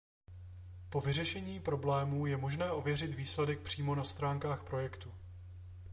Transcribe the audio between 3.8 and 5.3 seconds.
na stránkách projektu.